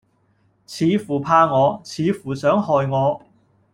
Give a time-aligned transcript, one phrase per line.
[0.65, 3.21] 似乎怕我，似乎想害我。